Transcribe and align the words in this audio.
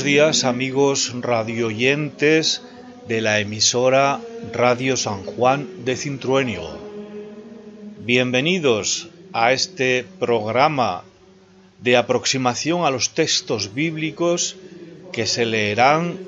buenos 0.00 0.14
días 0.14 0.44
amigos 0.44 1.12
radioyentes 1.20 2.62
de 3.06 3.20
la 3.20 3.38
emisora 3.38 4.18
Radio 4.50 4.96
San 4.96 5.24
Juan 5.24 5.84
de 5.84 5.94
Cintruenio. 5.94 6.62
Bienvenidos 7.98 9.10
a 9.34 9.52
este 9.52 10.06
programa 10.18 11.02
de 11.82 11.98
aproximación 11.98 12.86
a 12.86 12.90
los 12.90 13.10
textos 13.10 13.74
bíblicos 13.74 14.56
que 15.12 15.26
se 15.26 15.44
leerán 15.44 16.18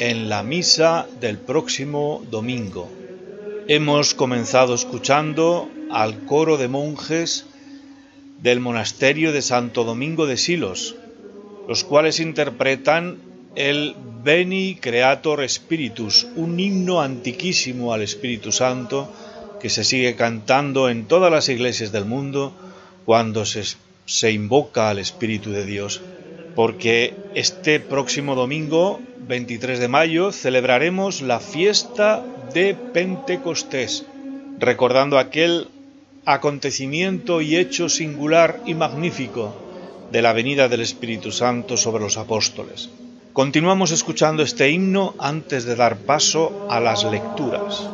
en 0.00 0.28
la 0.28 0.42
misa 0.42 1.06
del 1.20 1.38
próximo 1.38 2.24
domingo. 2.28 2.90
Hemos 3.68 4.14
comenzado 4.14 4.74
escuchando 4.74 5.70
al 5.92 6.24
coro 6.24 6.56
de 6.56 6.66
monjes 6.66 7.46
del 8.42 8.58
monasterio 8.58 9.30
de 9.30 9.42
Santo 9.42 9.84
Domingo 9.84 10.26
de 10.26 10.36
Silos, 10.36 10.96
los 11.68 11.84
cuales 11.84 12.20
interpretan 12.20 13.18
el 13.54 13.94
Beni 14.22 14.76
Creator 14.76 15.48
Spiritus, 15.48 16.26
un 16.36 16.60
himno 16.60 17.00
antiquísimo 17.00 17.92
al 17.92 18.02
Espíritu 18.02 18.52
Santo 18.52 19.10
que 19.60 19.70
se 19.70 19.84
sigue 19.84 20.14
cantando 20.14 20.88
en 20.90 21.06
todas 21.06 21.32
las 21.32 21.48
iglesias 21.48 21.90
del 21.90 22.04
mundo 22.04 22.52
cuando 23.04 23.46
se, 23.46 23.64
se 24.04 24.30
invoca 24.30 24.90
al 24.90 24.98
Espíritu 24.98 25.50
de 25.50 25.64
Dios. 25.64 26.02
Porque 26.54 27.14
este 27.34 27.80
próximo 27.80 28.34
domingo, 28.34 29.00
23 29.26 29.78
de 29.78 29.88
mayo, 29.88 30.32
celebraremos 30.32 31.22
la 31.22 31.40
fiesta 31.40 32.24
de 32.52 32.74
Pentecostés, 32.74 34.04
recordando 34.58 35.18
aquel 35.18 35.68
acontecimiento 36.24 37.40
y 37.40 37.56
hecho 37.56 37.88
singular 37.88 38.60
y 38.66 38.74
magnífico 38.74 39.65
de 40.10 40.22
la 40.22 40.32
venida 40.32 40.68
del 40.68 40.80
Espíritu 40.80 41.32
Santo 41.32 41.76
sobre 41.76 42.02
los 42.02 42.16
apóstoles. 42.16 42.90
Continuamos 43.32 43.90
escuchando 43.90 44.42
este 44.42 44.70
himno 44.70 45.14
antes 45.18 45.64
de 45.64 45.76
dar 45.76 45.98
paso 45.98 46.66
a 46.70 46.80
las 46.80 47.04
lecturas. 47.04 47.88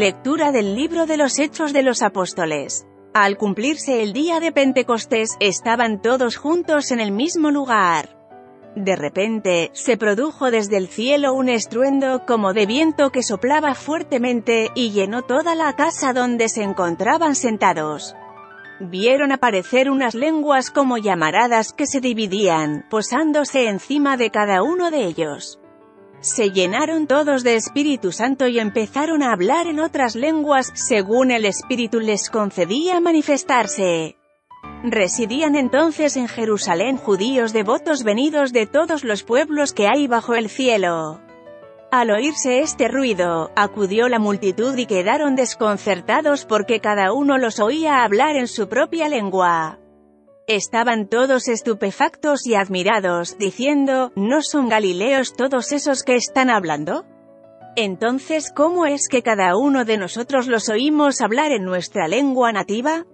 Lectura 0.00 0.50
del 0.50 0.76
libro 0.76 1.04
de 1.04 1.18
los 1.18 1.38
Hechos 1.38 1.74
de 1.74 1.82
los 1.82 2.00
Apóstoles. 2.00 2.86
Al 3.12 3.36
cumplirse 3.36 4.02
el 4.02 4.14
día 4.14 4.40
de 4.40 4.50
Pentecostés, 4.50 5.36
estaban 5.40 6.00
todos 6.00 6.38
juntos 6.38 6.90
en 6.90 7.00
el 7.00 7.12
mismo 7.12 7.50
lugar. 7.50 8.16
De 8.74 8.96
repente, 8.96 9.68
se 9.74 9.98
produjo 9.98 10.50
desde 10.50 10.78
el 10.78 10.88
cielo 10.88 11.34
un 11.34 11.50
estruendo 11.50 12.24
como 12.24 12.54
de 12.54 12.64
viento 12.64 13.10
que 13.10 13.22
soplaba 13.22 13.74
fuertemente, 13.74 14.70
y 14.74 14.92
llenó 14.92 15.20
toda 15.20 15.54
la 15.54 15.76
casa 15.76 16.14
donde 16.14 16.48
se 16.48 16.62
encontraban 16.62 17.34
sentados. 17.34 18.16
Vieron 18.80 19.32
aparecer 19.32 19.90
unas 19.90 20.14
lenguas 20.14 20.70
como 20.70 20.96
llamaradas 20.96 21.74
que 21.74 21.84
se 21.84 22.00
dividían, 22.00 22.86
posándose 22.88 23.68
encima 23.68 24.16
de 24.16 24.30
cada 24.30 24.62
uno 24.62 24.90
de 24.90 25.04
ellos. 25.04 25.59
Se 26.20 26.50
llenaron 26.50 27.06
todos 27.06 27.42
de 27.44 27.56
Espíritu 27.56 28.12
Santo 28.12 28.46
y 28.46 28.58
empezaron 28.58 29.22
a 29.22 29.32
hablar 29.32 29.66
en 29.66 29.80
otras 29.80 30.14
lenguas, 30.14 30.70
según 30.74 31.30
el 31.30 31.46
Espíritu 31.46 31.98
les 31.98 32.28
concedía 32.28 33.00
manifestarse. 33.00 34.18
Residían 34.84 35.56
entonces 35.56 36.18
en 36.18 36.28
Jerusalén 36.28 36.98
judíos 36.98 37.54
devotos 37.54 38.04
venidos 38.04 38.52
de 38.52 38.66
todos 38.66 39.02
los 39.02 39.22
pueblos 39.22 39.72
que 39.72 39.88
hay 39.88 40.08
bajo 40.08 40.34
el 40.34 40.50
cielo. 40.50 41.22
Al 41.90 42.10
oírse 42.10 42.60
este 42.60 42.88
ruido, 42.88 43.50
acudió 43.56 44.08
la 44.10 44.18
multitud 44.18 44.76
y 44.76 44.84
quedaron 44.84 45.36
desconcertados 45.36 46.44
porque 46.44 46.80
cada 46.80 47.14
uno 47.14 47.38
los 47.38 47.60
oía 47.60 48.04
hablar 48.04 48.36
en 48.36 48.46
su 48.46 48.68
propia 48.68 49.08
lengua. 49.08 49.78
Estaban 50.50 51.06
todos 51.06 51.46
estupefactos 51.46 52.44
y 52.44 52.56
admirados, 52.56 53.38
diciendo, 53.38 54.10
¿no 54.16 54.42
son 54.42 54.68
galileos 54.68 55.34
todos 55.34 55.70
esos 55.70 56.02
que 56.02 56.16
están 56.16 56.50
hablando? 56.50 57.04
Entonces, 57.76 58.50
¿cómo 58.52 58.84
es 58.84 59.06
que 59.06 59.22
cada 59.22 59.56
uno 59.56 59.84
de 59.84 59.96
nosotros 59.96 60.48
los 60.48 60.68
oímos 60.68 61.20
hablar 61.20 61.52
en 61.52 61.62
nuestra 61.62 62.08
lengua 62.08 62.50
nativa? 62.50 63.06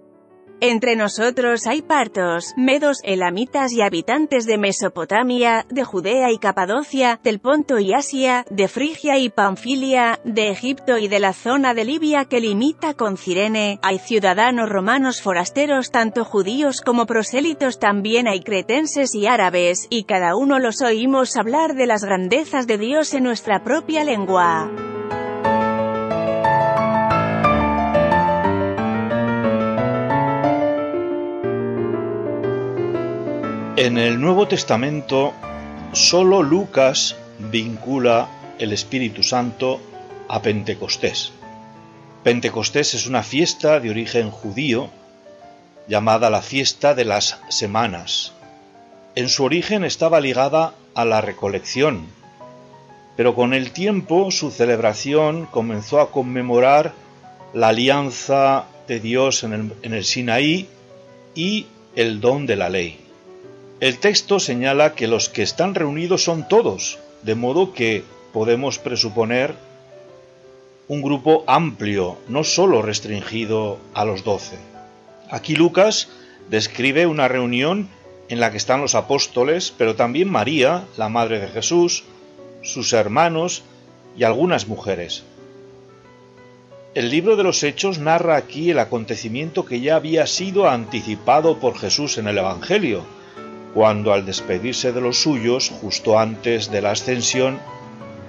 Entre 0.59 0.95
nosotros 0.95 1.67
hay 1.67 1.83
partos, 1.83 2.53
medos, 2.57 2.97
elamitas 3.03 3.71
y 3.73 3.83
habitantes 3.83 4.47
de 4.47 4.57
Mesopotamia, 4.57 5.67
de 5.69 5.83
Judea 5.83 6.31
y 6.31 6.39
Capadocia, 6.39 7.19
del 7.23 7.39
Ponto 7.39 7.77
y 7.77 7.93
Asia, 7.93 8.43
de 8.49 8.67
Frigia 8.67 9.19
y 9.19 9.29
Panfilia, 9.29 10.19
de 10.23 10.49
Egipto 10.49 10.97
y 10.97 11.09
de 11.09 11.19
la 11.19 11.33
zona 11.33 11.75
de 11.75 11.85
Libia 11.85 12.25
que 12.25 12.39
limita 12.39 12.95
con 12.95 13.17
Cirene, 13.17 13.79
hay 13.83 13.99
ciudadanos 13.99 14.67
romanos 14.67 15.21
forasteros 15.21 15.91
tanto 15.91 16.25
judíos 16.25 16.81
como 16.81 17.05
prosélitos 17.05 17.77
también 17.77 18.27
hay 18.27 18.41
cretenses 18.41 19.13
y 19.13 19.27
árabes, 19.27 19.85
y 19.91 20.05
cada 20.05 20.35
uno 20.35 20.57
los 20.57 20.81
oímos 20.81 21.37
hablar 21.37 21.75
de 21.75 21.85
las 21.85 22.03
grandezas 22.03 22.65
de 22.65 22.79
Dios 22.79 23.13
en 23.13 23.23
nuestra 23.23 23.63
propia 23.63 24.03
lengua. 24.03 24.71
En 33.77 33.99
el 33.99 34.19
Nuevo 34.19 34.47
Testamento, 34.47 35.35
solo 35.93 36.41
Lucas 36.41 37.15
vincula 37.37 38.27
el 38.57 38.73
Espíritu 38.73 39.21
Santo 39.21 39.79
a 40.27 40.41
Pentecostés. 40.41 41.31
Pentecostés 42.23 42.95
es 42.95 43.05
una 43.05 43.21
fiesta 43.21 43.79
de 43.79 43.91
origen 43.91 44.31
judío 44.31 44.89
llamada 45.87 46.31
la 46.31 46.41
fiesta 46.41 46.95
de 46.95 47.05
las 47.05 47.39
semanas. 47.49 48.33
En 49.13 49.29
su 49.29 49.43
origen 49.43 49.83
estaba 49.83 50.21
ligada 50.21 50.73
a 50.95 51.05
la 51.05 51.21
recolección, 51.21 52.07
pero 53.15 53.35
con 53.35 53.53
el 53.53 53.73
tiempo 53.73 54.31
su 54.31 54.49
celebración 54.49 55.45
comenzó 55.45 56.01
a 56.01 56.09
conmemorar 56.09 56.93
la 57.53 57.67
alianza 57.67 58.65
de 58.87 58.99
Dios 58.99 59.43
en 59.43 59.53
el, 59.53 59.73
en 59.83 59.93
el 59.93 60.03
Sinaí 60.03 60.67
y 61.35 61.67
el 61.95 62.19
don 62.21 62.47
de 62.47 62.55
la 62.55 62.69
ley. 62.69 63.06
El 63.79 63.99
texto 63.99 64.39
señala 64.39 64.95
que 64.95 65.07
los 65.07 65.29
que 65.29 65.43
están 65.43 65.75
reunidos 65.75 66.23
son 66.23 66.47
todos, 66.47 66.97
de 67.21 67.35
modo 67.35 67.73
que 67.73 68.03
podemos 68.33 68.79
presuponer 68.79 69.53
un 70.87 71.03
grupo 71.03 71.43
amplio, 71.45 72.17
no 72.27 72.43
solo 72.43 72.81
restringido 72.81 73.77
a 73.93 74.03
los 74.03 74.23
doce. 74.23 74.57
Aquí 75.29 75.55
Lucas 75.55 76.09
describe 76.49 77.05
una 77.05 77.27
reunión 77.27 77.87
en 78.29 78.39
la 78.39 78.49
que 78.49 78.57
están 78.57 78.81
los 78.81 78.95
apóstoles, 78.95 79.71
pero 79.77 79.95
también 79.95 80.27
María, 80.27 80.85
la 80.97 81.09
madre 81.09 81.39
de 81.39 81.47
Jesús, 81.47 82.03
sus 82.63 82.93
hermanos 82.93 83.61
y 84.17 84.23
algunas 84.23 84.67
mujeres. 84.67 85.23
El 86.95 87.11
libro 87.11 87.35
de 87.35 87.43
los 87.43 87.61
Hechos 87.61 87.99
narra 87.99 88.37
aquí 88.37 88.71
el 88.71 88.79
acontecimiento 88.79 89.65
que 89.65 89.81
ya 89.81 89.97
había 89.97 90.25
sido 90.25 90.67
anticipado 90.67 91.59
por 91.59 91.77
Jesús 91.77 92.17
en 92.17 92.27
el 92.27 92.39
Evangelio, 92.39 93.05
cuando 93.77 94.11
al 94.11 94.25
despedirse 94.25 94.91
de 94.91 95.01
los 95.01 95.21
suyos, 95.21 95.69
justo 95.69 96.17
antes 96.17 96.71
de 96.71 96.81
la 96.81 96.93
ascensión, 96.93 97.59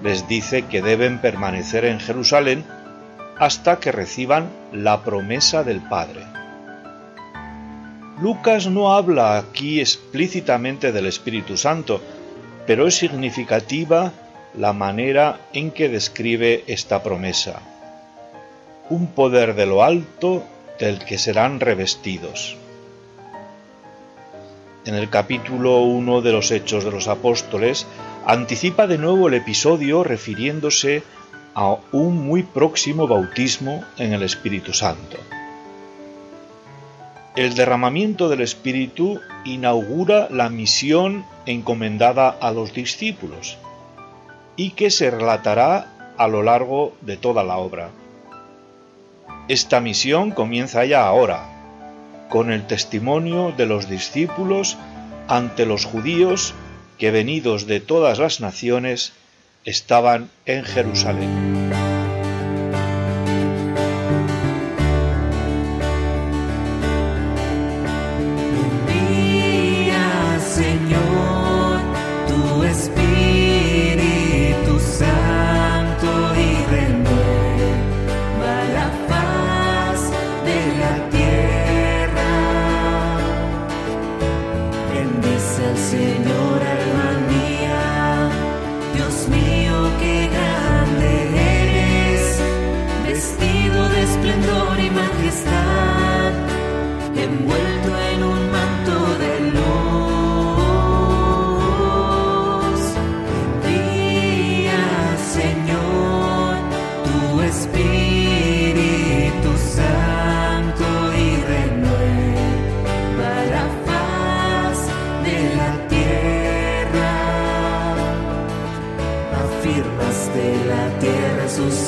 les 0.03 0.29
dice 0.29 0.67
que 0.67 0.83
deben 0.83 1.23
permanecer 1.23 1.87
en 1.87 2.01
Jerusalén 2.01 2.67
hasta 3.39 3.81
que 3.81 3.91
reciban 3.91 4.51
la 4.75 5.03
promesa 5.03 5.65
del 5.65 5.81
Padre. 5.81 6.21
Lucas 8.21 8.67
no 8.67 8.93
habla 8.93 9.39
aquí 9.39 9.81
explícitamente 9.81 10.93
del 10.93 11.07
Espíritu 11.07 11.57
Santo, 11.57 12.03
pero 12.67 12.87
es 12.87 12.97
significativa 12.97 14.13
la 14.55 14.75
manera 14.75 15.41
en 15.55 15.71
que 15.71 15.89
describe 15.89 16.65
esta 16.67 17.03
promesa. 17.03 17.63
Un 18.91 19.07
poder 19.07 19.55
de 19.55 19.65
lo 19.65 19.83
alto 19.83 20.45
del 20.79 20.99
que 20.99 21.17
serán 21.17 21.59
revestidos. 21.59 22.59
En 24.85 24.95
el 24.95 25.11
capítulo 25.11 25.81
1 25.81 26.23
de 26.23 26.33
los 26.33 26.51
Hechos 26.51 26.85
de 26.85 26.91
los 26.91 27.09
Apóstoles 27.09 27.87
anticipa 28.27 28.87
de 28.87 28.99
nuevo 28.99 29.29
el 29.29 29.35
episodio 29.35 30.05
refiriéndose 30.05 31.03
a 31.55 31.77
un 31.93 32.27
muy 32.27 32.43
próximo 32.43 33.07
bautismo 33.07 33.85
en 33.99 34.13
el 34.13 34.23
Espíritu 34.23 34.73
Santo. 34.73 35.17
El 37.37 37.55
derramamiento 37.55 38.29
del 38.29 38.41
Espíritu 38.41 39.21
inaugura 39.45 40.29
la 40.31 40.49
misión 40.49 41.25
encomendada 41.47 42.31
a 42.31 42.51
los 42.53 42.73
discípulos 42.73 43.59
y 44.57 44.71
que 44.71 44.91
se 44.91 45.11
relatará 45.11 46.15
a 46.17 46.29
lo 46.29 46.43
largo 46.43 46.95
de 47.01 47.17
toda 47.17 47.45
la 47.45 47.59
obra. 47.59 47.91
Esta 49.49 49.81
misión 49.81 50.31
comienza 50.33 50.85
ya 50.85 51.07
ahora, 51.07 51.58
con 52.29 52.53
el 52.53 52.67
testimonio 52.67 53.53
de 53.57 53.67
los 53.67 53.89
discípulos 53.89 54.77
ante 55.29 55.67
los 55.67 55.85
judíos 55.85 56.55
que 56.99 57.11
venidos 57.11 57.67
de 57.67 57.81
todas 57.81 58.19
las 58.19 58.41
naciones 58.41 59.13
estaban 59.65 60.31
en 60.47 60.65
Jerusalén. 60.65 61.58
Señor 85.91 86.78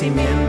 nacimiento. 0.01 0.40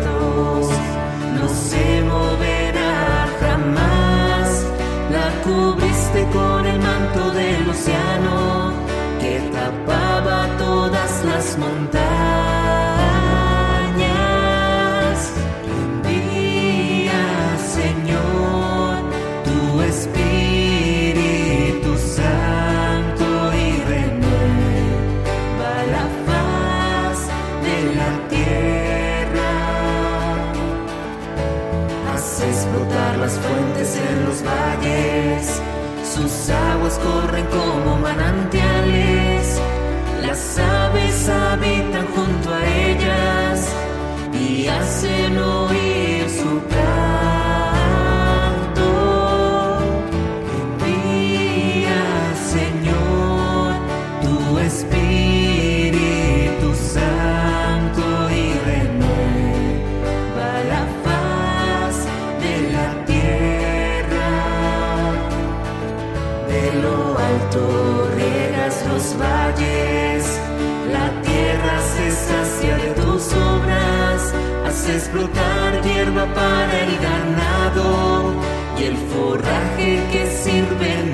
Explotar 75.12 75.82
hierba 75.84 76.26
para 76.34 76.80
el 76.84 76.98
ganado 76.98 78.34
y 78.80 78.84
el 78.84 78.98
forraje 78.98 80.00
que 80.12 80.26
sirven 80.32 81.11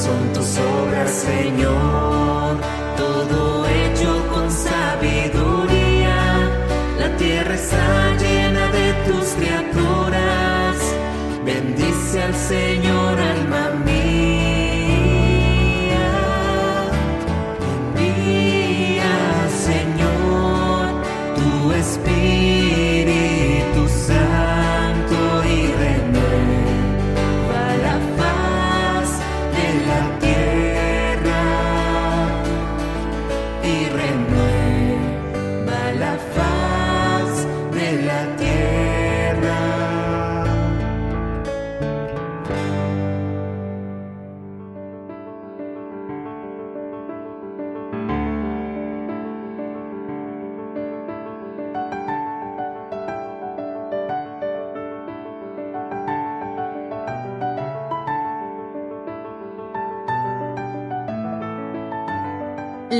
son 0.00 0.32
tus 0.32 0.58
obras, 0.58 1.10
Señor? 1.10 2.09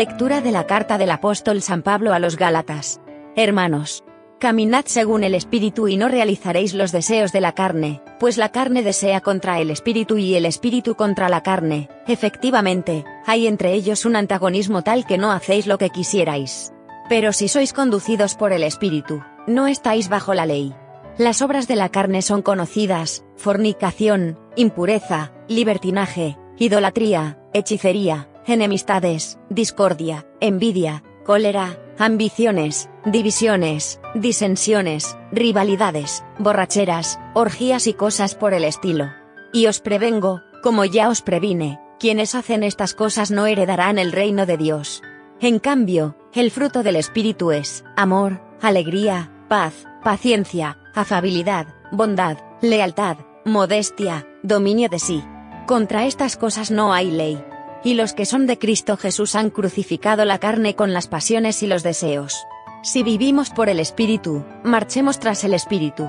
Lectura 0.00 0.40
de 0.40 0.50
la 0.50 0.64
carta 0.64 0.96
del 0.96 1.10
apóstol 1.10 1.60
San 1.60 1.82
Pablo 1.82 2.14
a 2.14 2.18
los 2.18 2.38
Gálatas. 2.38 3.02
Hermanos, 3.36 4.02
caminad 4.38 4.86
según 4.86 5.24
el 5.24 5.34
Espíritu 5.34 5.88
y 5.88 5.98
no 5.98 6.08
realizaréis 6.08 6.72
los 6.72 6.90
deseos 6.90 7.32
de 7.32 7.42
la 7.42 7.52
carne, 7.52 8.00
pues 8.18 8.38
la 8.38 8.48
carne 8.48 8.82
desea 8.82 9.20
contra 9.20 9.60
el 9.60 9.70
Espíritu 9.70 10.16
y 10.16 10.36
el 10.36 10.46
Espíritu 10.46 10.94
contra 10.94 11.28
la 11.28 11.42
carne. 11.42 11.90
Efectivamente, 12.06 13.04
hay 13.26 13.46
entre 13.46 13.74
ellos 13.74 14.06
un 14.06 14.16
antagonismo 14.16 14.80
tal 14.80 15.04
que 15.04 15.18
no 15.18 15.32
hacéis 15.32 15.66
lo 15.66 15.76
que 15.76 15.90
quisierais. 15.90 16.72
Pero 17.10 17.34
si 17.34 17.48
sois 17.48 17.74
conducidos 17.74 18.36
por 18.36 18.54
el 18.54 18.62
Espíritu, 18.62 19.22
no 19.46 19.66
estáis 19.66 20.08
bajo 20.08 20.32
la 20.32 20.46
ley. 20.46 20.74
Las 21.18 21.42
obras 21.42 21.68
de 21.68 21.76
la 21.76 21.90
carne 21.90 22.22
son 22.22 22.40
conocidas, 22.40 23.22
fornicación, 23.36 24.38
impureza, 24.56 25.34
libertinaje, 25.46 26.38
idolatría, 26.56 27.38
hechicería, 27.52 28.29
enemistades, 28.46 29.38
discordia, 29.48 30.26
envidia, 30.40 31.02
cólera, 31.24 31.78
ambiciones, 31.98 32.88
divisiones, 33.04 34.00
disensiones, 34.14 35.16
rivalidades, 35.32 36.24
borracheras, 36.38 37.20
orgías 37.34 37.86
y 37.86 37.94
cosas 37.94 38.34
por 38.34 38.54
el 38.54 38.64
estilo. 38.64 39.10
Y 39.52 39.66
os 39.66 39.80
prevengo, 39.80 40.40
como 40.62 40.84
ya 40.84 41.08
os 41.08 41.22
previne, 41.22 41.78
quienes 41.98 42.34
hacen 42.34 42.62
estas 42.62 42.94
cosas 42.94 43.30
no 43.30 43.46
heredarán 43.46 43.98
el 43.98 44.12
reino 44.12 44.46
de 44.46 44.56
Dios. 44.56 45.02
En 45.40 45.58
cambio, 45.58 46.16
el 46.34 46.50
fruto 46.50 46.82
del 46.82 46.96
Espíritu 46.96 47.52
es, 47.52 47.84
amor, 47.96 48.40
alegría, 48.60 49.30
paz, 49.48 49.86
paciencia, 50.02 50.78
afabilidad, 50.94 51.66
bondad, 51.92 52.38
lealtad, 52.60 53.18
modestia, 53.44 54.26
dominio 54.42 54.88
de 54.88 54.98
sí. 54.98 55.24
Contra 55.66 56.06
estas 56.06 56.36
cosas 56.36 56.70
no 56.70 56.92
hay 56.92 57.10
ley. 57.10 57.44
Y 57.82 57.94
los 57.94 58.12
que 58.12 58.26
son 58.26 58.46
de 58.46 58.58
Cristo 58.58 58.96
Jesús 58.96 59.34
han 59.34 59.50
crucificado 59.50 60.24
la 60.24 60.38
carne 60.38 60.74
con 60.76 60.92
las 60.92 61.08
pasiones 61.08 61.62
y 61.62 61.66
los 61.66 61.82
deseos. 61.82 62.46
Si 62.82 63.02
vivimos 63.02 63.50
por 63.50 63.68
el 63.68 63.80
Espíritu, 63.80 64.44
marchemos 64.64 65.18
tras 65.18 65.44
el 65.44 65.54
Espíritu. 65.54 66.08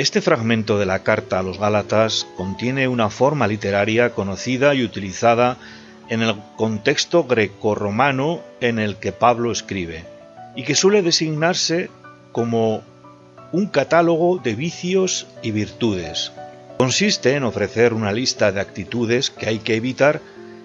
Este 0.00 0.22
fragmento 0.22 0.78
de 0.78 0.86
la 0.86 1.00
carta 1.00 1.38
a 1.38 1.42
los 1.42 1.58
Gálatas 1.58 2.26
contiene 2.40 2.88
una 2.88 3.10
forma 3.10 3.46
literaria 3.46 4.14
conocida 4.14 4.74
y 4.74 4.82
utilizada 4.82 5.58
en 6.08 6.22
el 6.22 6.34
contexto 6.56 7.24
grecorromano 7.24 8.40
en 8.62 8.78
el 8.78 8.96
que 8.96 9.12
Pablo 9.12 9.52
escribe, 9.52 10.06
y 10.56 10.62
que 10.62 10.74
suele 10.74 11.02
designarse 11.02 11.90
como 12.32 12.82
un 13.52 13.66
catálogo 13.66 14.38
de 14.38 14.54
vicios 14.54 15.26
y 15.42 15.50
virtudes. 15.50 16.32
Consiste 16.78 17.34
en 17.34 17.44
ofrecer 17.44 17.92
una 17.92 18.10
lista 18.10 18.52
de 18.52 18.62
actitudes 18.62 19.28
que 19.28 19.46
hay 19.46 19.58
que 19.58 19.74
evitar 19.74 20.22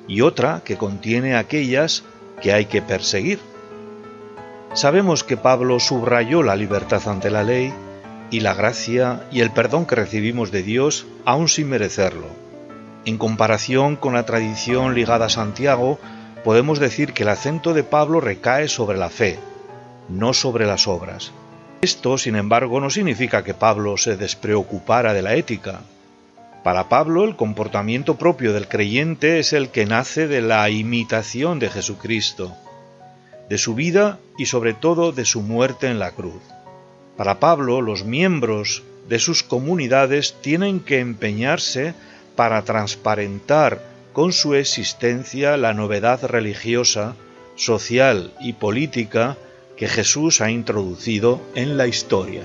y 0.07 0.21
otra 0.21 0.61
que 0.63 0.77
contiene 0.77 1.35
aquellas 1.35 2.03
que 2.41 2.53
hay 2.53 2.67
que 2.67 2.81
perseguir. 2.81 3.39
Sabemos 4.75 5.25
que 5.25 5.35
Pablo 5.35 5.81
subrayó 5.81 6.41
la 6.41 6.55
libertad 6.55 7.05
ante 7.09 7.29
la 7.29 7.43
ley 7.43 7.73
y 8.31 8.39
la 8.39 8.53
gracia 8.53 9.23
y 9.31 9.41
el 9.41 9.51
perdón 9.51 9.85
que 9.85 9.95
recibimos 9.95 10.51
de 10.51 10.63
Dios 10.63 11.05
aún 11.25 11.47
sin 11.47 11.69
merecerlo. 11.69 12.27
En 13.05 13.17
comparación 13.17 13.95
con 13.95 14.13
la 14.13 14.25
tradición 14.25 14.95
ligada 14.95 15.27
a 15.27 15.29
Santiago, 15.29 15.99
podemos 16.43 16.79
decir 16.79 17.13
que 17.13 17.23
el 17.23 17.29
acento 17.29 17.73
de 17.73 17.83
Pablo 17.83 18.19
recae 18.19 18.67
sobre 18.67 18.97
la 18.97 19.09
fe, 19.09 19.37
no 20.09 20.33
sobre 20.33 20.65
las 20.65 20.87
obras. 20.87 21.31
Esto, 21.81 22.17
sin 22.17 22.35
embargo, 22.35 22.81
no 22.81 22.89
significa 22.89 23.43
que 23.43 23.53
Pablo 23.53 23.97
se 23.97 24.17
despreocupara 24.17 25.13
de 25.13 25.21
la 25.21 25.35
ética. 25.35 25.81
Para 26.63 26.89
Pablo, 26.89 27.25
el 27.25 27.35
comportamiento 27.35 28.15
propio 28.15 28.53
del 28.53 28.67
creyente 28.67 29.37
es 29.37 29.53
el 29.53 29.69
que 29.69 29.85
nace 29.85 30.27
de 30.27 30.41
la 30.41 30.67
imitación 30.71 31.59
de 31.59 31.69
Jesucristo, 31.69 32.55
de 33.49 33.59
su 33.59 33.75
vida 33.75 34.17
y 34.39 34.47
sobre 34.47 34.73
todo 34.73 35.11
de 35.11 35.25
su 35.25 35.41
muerte 35.41 35.87
en 35.87 35.99
la 35.99 36.09
cruz. 36.09 36.41
Para 37.17 37.39
Pablo, 37.39 37.81
los 37.81 38.03
miembros 38.03 38.83
de 39.07 39.19
sus 39.19 39.43
comunidades 39.43 40.35
tienen 40.41 40.79
que 40.79 40.99
empeñarse 40.99 41.93
para 42.35 42.63
transparentar 42.63 43.81
con 44.13 44.33
su 44.33 44.55
existencia 44.55 45.57
la 45.57 45.73
novedad 45.73 46.23
religiosa, 46.25 47.15
social 47.55 48.33
y 48.39 48.53
política 48.53 49.37
que 49.77 49.87
Jesús 49.87 50.41
ha 50.41 50.51
introducido 50.51 51.41
en 51.53 51.77
la 51.77 51.87
historia. 51.87 52.43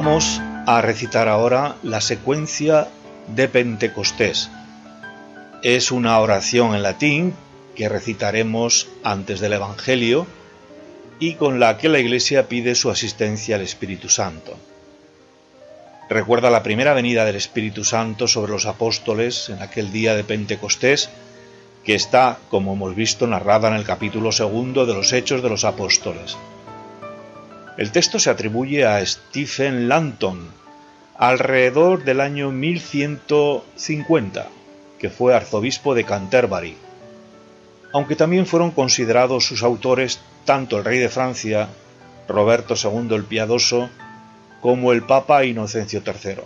Vamos 0.00 0.40
a 0.68 0.80
recitar 0.80 1.26
ahora 1.26 1.74
la 1.82 2.00
secuencia 2.00 2.86
de 3.34 3.48
Pentecostés. 3.48 4.48
Es 5.64 5.90
una 5.90 6.20
oración 6.20 6.76
en 6.76 6.84
latín 6.84 7.34
que 7.74 7.88
recitaremos 7.88 8.86
antes 9.02 9.40
del 9.40 9.54
Evangelio 9.54 10.28
y 11.18 11.34
con 11.34 11.58
la 11.58 11.78
que 11.78 11.88
la 11.88 11.98
Iglesia 11.98 12.46
pide 12.46 12.76
su 12.76 12.90
asistencia 12.90 13.56
al 13.56 13.62
Espíritu 13.62 14.08
Santo. 14.08 14.56
Recuerda 16.08 16.48
la 16.48 16.62
primera 16.62 16.94
venida 16.94 17.24
del 17.24 17.34
Espíritu 17.34 17.82
Santo 17.82 18.28
sobre 18.28 18.52
los 18.52 18.66
apóstoles 18.66 19.48
en 19.48 19.60
aquel 19.62 19.90
día 19.90 20.14
de 20.14 20.22
Pentecostés, 20.22 21.10
que 21.82 21.96
está, 21.96 22.38
como 22.50 22.74
hemos 22.74 22.94
visto, 22.94 23.26
narrada 23.26 23.66
en 23.66 23.74
el 23.74 23.84
capítulo 23.84 24.30
segundo 24.30 24.86
de 24.86 24.94
los 24.94 25.12
Hechos 25.12 25.42
de 25.42 25.48
los 25.48 25.64
Apóstoles. 25.64 26.36
El 27.78 27.92
texto 27.92 28.18
se 28.18 28.28
atribuye 28.28 28.84
a 28.84 29.06
Stephen 29.06 29.88
Langton 29.88 30.50
alrededor 31.16 32.02
del 32.02 32.20
año 32.20 32.50
1150, 32.50 34.48
que 34.98 35.08
fue 35.08 35.32
arzobispo 35.32 35.94
de 35.94 36.02
Canterbury, 36.02 36.76
aunque 37.92 38.16
también 38.16 38.46
fueron 38.46 38.72
considerados 38.72 39.46
sus 39.46 39.62
autores 39.62 40.18
tanto 40.44 40.78
el 40.78 40.84
rey 40.84 40.98
de 40.98 41.08
Francia, 41.08 41.68
Roberto 42.26 42.74
II 42.74 43.14
el 43.14 43.22
Piadoso, 43.22 43.88
como 44.60 44.92
el 44.92 45.04
Papa 45.04 45.44
Inocencio 45.44 46.02
III. 46.04 46.38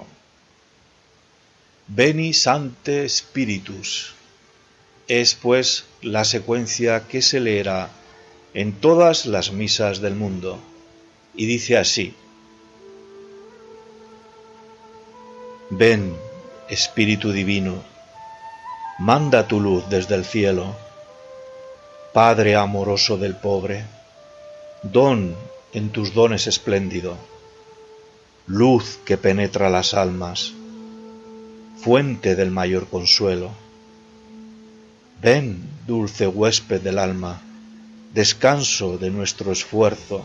Beni 1.89 2.35
Sante 2.35 3.09
Spiritus. 3.09 4.13
Es 5.09 5.35
pues 5.35 5.87
la 6.03 6.25
secuencia 6.25 7.09
que 7.09 7.23
se 7.23 7.41
leerá 7.41 7.89
en 8.53 8.75
todas 8.75 9.25
las 9.25 9.51
misas 9.51 10.03
del 10.03 10.15
mundo 10.15 10.63
y 11.35 11.47
dice 11.47 11.77
así, 11.77 12.15
Ven, 15.71 16.15
Espíritu 16.69 17.33
Divino, 17.33 17.83
manda 18.99 19.49
tu 19.49 19.59
luz 19.59 19.89
desde 19.89 20.15
el 20.15 20.25
cielo, 20.25 20.77
Padre 22.13 22.57
amoroso 22.57 23.17
del 23.17 23.35
pobre, 23.37 23.87
don 24.83 25.35
en 25.73 25.91
tus 25.91 26.13
dones 26.13 26.47
espléndido, 26.47 27.17
luz 28.47 28.99
que 29.07 29.17
penetra 29.17 29.71
las 29.71 29.95
almas, 29.95 30.53
fuente 31.83 32.37
del 32.37 32.51
mayor 32.51 32.87
consuelo. 32.89 33.51
Ven, 35.23 35.63
dulce 35.87 36.27
huésped 36.27 36.83
del 36.83 36.99
alma, 36.99 37.41
descanso 38.13 38.99
de 38.99 39.11
nuestro 39.11 39.53
esfuerzo, 39.53 40.25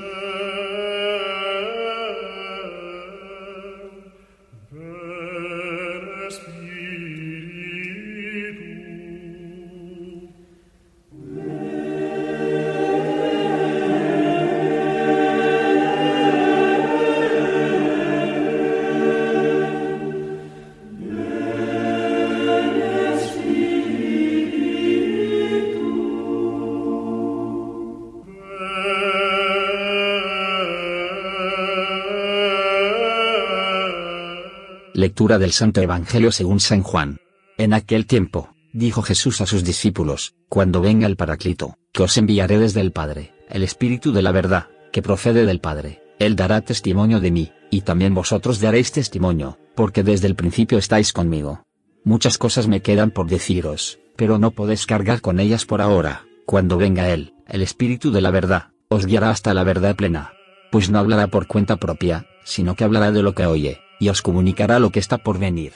Del 35.13 35.51
Santo 35.51 35.81
Evangelio 35.81 36.31
según 36.31 36.59
San 36.59 36.81
Juan. 36.81 37.19
En 37.57 37.73
aquel 37.73 38.07
tiempo, 38.07 38.55
dijo 38.73 39.01
Jesús 39.03 39.41
a 39.41 39.45
sus 39.45 39.63
discípulos, 39.63 40.33
Cuando 40.49 40.81
venga 40.81 41.05
el 41.05 41.15
Paraclito, 41.15 41.77
que 41.91 42.03
os 42.03 42.17
enviaré 42.17 42.57
desde 42.57 42.81
el 42.81 42.91
Padre, 42.91 43.33
el 43.49 43.61
Espíritu 43.61 44.13
de 44.13 44.23
la 44.23 44.31
verdad, 44.31 44.69
que 44.91 45.03
procede 45.03 45.45
del 45.45 45.59
Padre, 45.59 46.01
Él 46.17 46.35
dará 46.35 46.61
testimonio 46.61 47.19
de 47.19 47.29
mí, 47.29 47.51
y 47.69 47.81
también 47.81 48.15
vosotros 48.15 48.59
daréis 48.61 48.91
testimonio, 48.93 49.59
porque 49.75 50.01
desde 50.01 50.27
el 50.27 50.35
principio 50.35 50.79
estáis 50.79 51.13
conmigo. 51.13 51.65
Muchas 52.03 52.37
cosas 52.39 52.67
me 52.67 52.81
quedan 52.81 53.11
por 53.11 53.27
deciros, 53.27 53.99
pero 54.15 54.39
no 54.39 54.51
podéis 54.51 54.87
cargar 54.87 55.21
con 55.21 55.39
ellas 55.39 55.65
por 55.65 55.81
ahora, 55.81 56.25
cuando 56.45 56.77
venga 56.77 57.09
Él, 57.09 57.35
el 57.47 57.61
Espíritu 57.61 58.11
de 58.11 58.21
la 58.21 58.31
verdad, 58.31 58.69
os 58.87 59.05
guiará 59.05 59.29
hasta 59.29 59.53
la 59.53 59.63
verdad 59.63 59.95
plena. 59.95 60.33
Pues 60.71 60.89
no 60.89 60.97
hablará 60.97 61.27
por 61.27 61.47
cuenta 61.47 61.75
propia, 61.75 62.25
sino 62.43 62.75
que 62.75 62.85
hablará 62.85 63.11
de 63.11 63.21
lo 63.21 63.35
que 63.35 63.45
oye, 63.45 63.81
y 64.01 64.09
os 64.09 64.23
comunicará 64.23 64.79
lo 64.79 64.89
que 64.89 64.99
está 64.99 65.19
por 65.19 65.37
venir. 65.37 65.73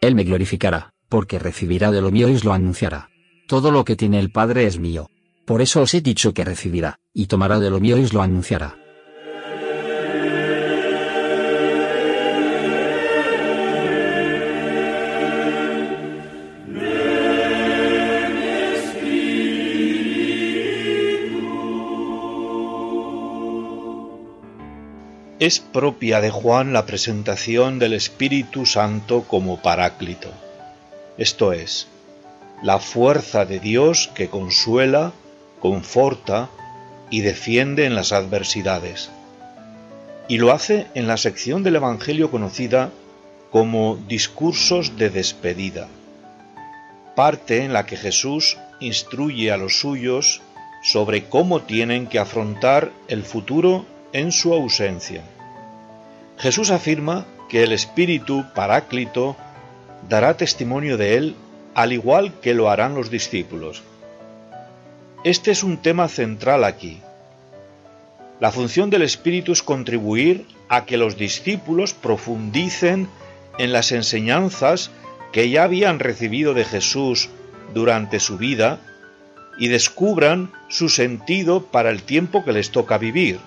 Él 0.00 0.14
me 0.14 0.24
glorificará, 0.24 0.94
porque 1.10 1.38
recibirá 1.38 1.90
de 1.90 2.00
lo 2.00 2.10
mío 2.10 2.26
y 2.30 2.34
os 2.34 2.42
lo 2.42 2.54
anunciará. 2.54 3.10
Todo 3.46 3.70
lo 3.70 3.84
que 3.84 3.96
tiene 3.96 4.18
el 4.18 4.30
Padre 4.30 4.66
es 4.66 4.78
mío. 4.78 5.10
Por 5.44 5.60
eso 5.60 5.82
os 5.82 5.92
he 5.92 6.00
dicho 6.00 6.32
que 6.32 6.42
recibirá, 6.42 7.00
y 7.12 7.26
tomará 7.26 7.60
de 7.60 7.68
lo 7.68 7.78
mío 7.78 7.98
y 7.98 8.04
os 8.04 8.14
lo 8.14 8.22
anunciará. 8.22 8.78
Es 25.38 25.60
propia 25.60 26.22
de 26.22 26.30
Juan 26.30 26.72
la 26.72 26.86
presentación 26.86 27.78
del 27.78 27.92
Espíritu 27.92 28.64
Santo 28.64 29.24
como 29.24 29.60
Paráclito, 29.60 30.30
esto 31.18 31.52
es, 31.52 31.88
la 32.62 32.78
fuerza 32.78 33.44
de 33.44 33.60
Dios 33.60 34.10
que 34.14 34.30
consuela, 34.30 35.12
conforta 35.60 36.48
y 37.10 37.20
defiende 37.20 37.84
en 37.84 37.94
las 37.94 38.12
adversidades. 38.12 39.10
Y 40.26 40.38
lo 40.38 40.52
hace 40.52 40.86
en 40.94 41.06
la 41.06 41.18
sección 41.18 41.62
del 41.62 41.76
Evangelio 41.76 42.30
conocida 42.30 42.90
como 43.50 43.98
discursos 44.08 44.96
de 44.96 45.10
despedida, 45.10 45.86
parte 47.14 47.62
en 47.62 47.74
la 47.74 47.84
que 47.84 47.98
Jesús 47.98 48.56
instruye 48.80 49.52
a 49.52 49.58
los 49.58 49.80
suyos 49.80 50.40
sobre 50.82 51.24
cómo 51.24 51.60
tienen 51.60 52.06
que 52.06 52.18
afrontar 52.18 52.90
el 53.08 53.22
futuro 53.22 53.84
en 54.12 54.32
su 54.32 54.52
ausencia. 54.52 55.22
Jesús 56.38 56.70
afirma 56.70 57.26
que 57.48 57.62
el 57.62 57.72
Espíritu 57.72 58.44
Paráclito 58.54 59.36
dará 60.08 60.36
testimonio 60.36 60.96
de 60.96 61.16
él 61.16 61.36
al 61.74 61.92
igual 61.92 62.32
que 62.40 62.54
lo 62.54 62.70
harán 62.70 62.94
los 62.94 63.10
discípulos. 63.10 63.82
Este 65.24 65.50
es 65.50 65.62
un 65.62 65.78
tema 65.78 66.08
central 66.08 66.64
aquí. 66.64 67.00
La 68.40 68.52
función 68.52 68.90
del 68.90 69.02
Espíritu 69.02 69.52
es 69.52 69.62
contribuir 69.62 70.46
a 70.68 70.84
que 70.84 70.96
los 70.96 71.16
discípulos 71.16 71.94
profundicen 71.94 73.08
en 73.58 73.72
las 73.72 73.92
enseñanzas 73.92 74.90
que 75.32 75.50
ya 75.50 75.64
habían 75.64 75.98
recibido 75.98 76.54
de 76.54 76.64
Jesús 76.64 77.28
durante 77.74 78.20
su 78.20 78.38
vida 78.38 78.80
y 79.58 79.68
descubran 79.68 80.52
su 80.68 80.88
sentido 80.88 81.62
para 81.62 81.90
el 81.90 82.02
tiempo 82.02 82.44
que 82.44 82.52
les 82.52 82.70
toca 82.70 82.98
vivir. 82.98 83.38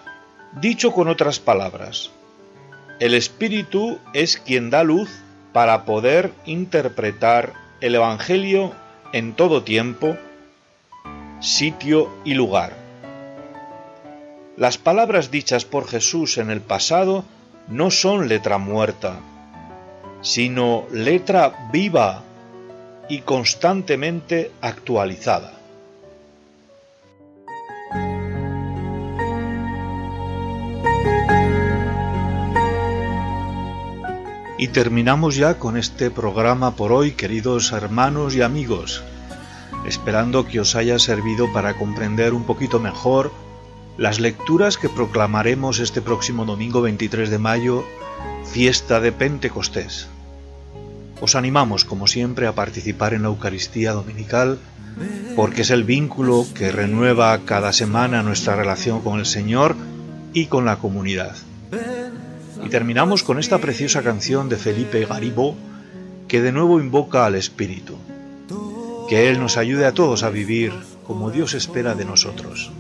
Dicho 0.53 0.93
con 0.93 1.07
otras 1.07 1.39
palabras, 1.39 2.09
el 2.99 3.13
Espíritu 3.13 3.99
es 4.13 4.37
quien 4.37 4.71
da 4.71 4.83
luz 4.83 5.09
para 5.53 5.85
poder 5.85 6.33
interpretar 6.45 7.53
el 7.81 7.93
Evangelio 7.93 8.73
en 9.13 9.33
todo 9.33 9.61
tiempo, 9.61 10.17
sitio 11.39 12.09
y 12.25 12.33
lugar. 12.33 12.73
Las 14.57 14.79
palabras 14.79 15.29
dichas 15.29 15.65
por 15.65 15.87
Jesús 15.87 16.39
en 16.39 16.49
el 16.49 16.61
pasado 16.61 17.23
no 17.67 17.91
son 17.91 18.27
letra 18.27 18.57
muerta, 18.57 19.19
sino 20.21 20.87
letra 20.91 21.69
viva 21.71 22.23
y 23.07 23.19
constantemente 23.21 24.51
actualizada. 24.61 25.58
Y 34.59 34.67
terminamos 34.67 35.37
ya 35.37 35.57
con 35.57 35.77
este 35.77 36.11
programa 36.11 36.75
por 36.75 36.91
hoy, 36.91 37.13
queridos 37.13 37.71
hermanos 37.71 38.35
y 38.35 38.41
amigos, 38.41 39.01
esperando 39.87 40.45
que 40.45 40.59
os 40.59 40.75
haya 40.75 40.99
servido 40.99 41.51
para 41.53 41.77
comprender 41.77 42.33
un 42.33 42.43
poquito 42.43 42.77
mejor 42.77 43.31
las 43.97 44.19
lecturas 44.19 44.77
que 44.77 44.89
proclamaremos 44.89 45.79
este 45.79 46.01
próximo 46.01 46.43
domingo 46.43 46.81
23 46.81 47.29
de 47.29 47.37
mayo, 47.39 47.85
fiesta 48.51 48.99
de 48.99 49.13
Pentecostés. 49.13 50.09
Os 51.21 51.35
animamos, 51.35 51.85
como 51.85 52.05
siempre, 52.05 52.45
a 52.45 52.53
participar 52.53 53.13
en 53.13 53.21
la 53.21 53.29
Eucaristía 53.29 53.93
Dominical, 53.93 54.59
porque 55.37 55.61
es 55.61 55.69
el 55.69 55.85
vínculo 55.85 56.45
que 56.53 56.73
renueva 56.73 57.39
cada 57.45 57.71
semana 57.71 58.23
nuestra 58.23 58.57
relación 58.57 58.99
con 58.99 59.19
el 59.19 59.25
Señor 59.25 59.77
y 60.33 60.47
con 60.47 60.65
la 60.65 60.79
comunidad. 60.79 61.37
Y 62.63 62.69
terminamos 62.69 63.23
con 63.23 63.39
esta 63.39 63.57
preciosa 63.59 64.03
canción 64.03 64.49
de 64.49 64.57
Felipe 64.57 65.05
Garibo 65.05 65.55
que 66.27 66.41
de 66.41 66.51
nuevo 66.51 66.79
invoca 66.79 67.25
al 67.25 67.33
Espíritu. 67.35 67.95
Que 69.09 69.29
Él 69.29 69.39
nos 69.39 69.57
ayude 69.57 69.85
a 69.85 69.93
todos 69.93 70.23
a 70.23 70.29
vivir 70.29 70.73
como 71.05 71.31
Dios 71.31 71.55
espera 71.55 71.95
de 71.95 72.05
nosotros. 72.05 72.71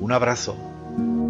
Un 0.00 0.10
abrazo. 0.10 0.56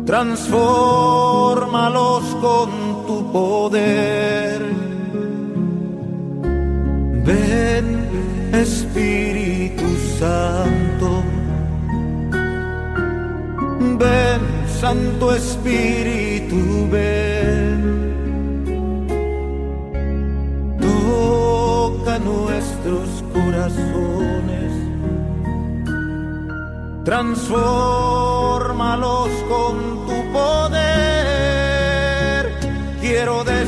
Transfórmalos 0.06 2.24
con 2.40 2.70
tu 3.06 3.30
poder. 3.30 4.62
Ven, 7.24 8.08
Espíritu 8.54 9.84
Santo. 10.18 11.22
Ven, 13.98 14.40
Santo 14.80 15.34
Espíritu, 15.34 16.88
ven. 16.90 17.41
Toca 20.80 22.18
nuestros 22.18 23.22
corazones. 23.32 24.72
Transfórmalos 27.04 29.28
con 29.48 30.06
tu 30.06 30.32
poder. 30.32 30.82
Quiero 33.00 33.44
descubrir 33.44 33.61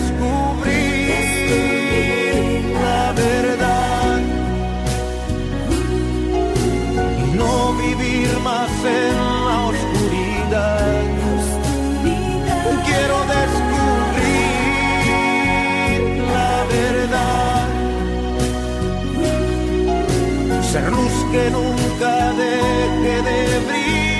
ser 20.74 20.90
luz 20.90 21.12
que 21.30 21.50
nunca 21.50 22.32
deje 22.32 23.22
de 23.22 23.60
brillar. 23.66 24.13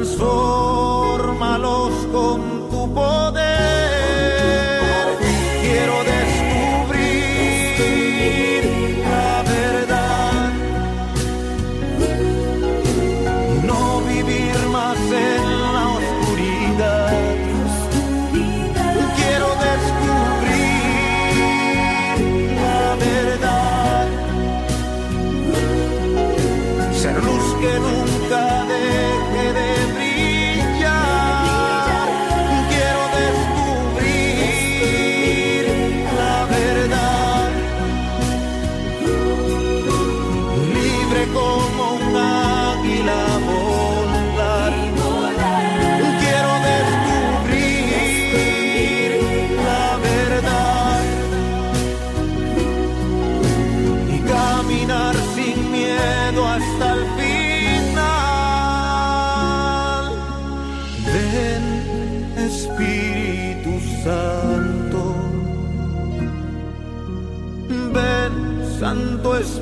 comes 0.00 0.14
for. 0.14 0.49
caminar 54.70 55.16
sin 55.34 55.72
miedo 55.72 56.46
hasta 56.46 56.92
el 56.94 57.04
final. 57.18 58.00
Ven, 61.06 61.64
Espíritu 62.38 63.72
Santo. 64.04 65.00
Ven, 67.92 68.34
Santo 68.78 69.28
Espíritu. 69.36 69.59